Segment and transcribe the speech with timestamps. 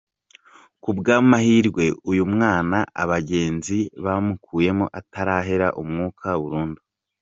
[0.81, 6.79] Ku bw’amahirwe uyu mwana abagenzi bamukuyemo atarahera umwuka burundu.